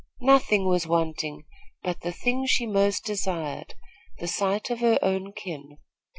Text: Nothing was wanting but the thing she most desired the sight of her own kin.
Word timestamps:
Nothing 0.21 0.65
was 0.67 0.87
wanting 0.87 1.43
but 1.83 2.01
the 2.01 2.11
thing 2.11 2.47
she 2.47 2.65
most 2.65 3.05
desired 3.05 3.75
the 4.17 4.27
sight 4.27 4.71
of 4.71 4.79
her 4.79 4.97
own 5.03 5.31
kin. 5.31 5.77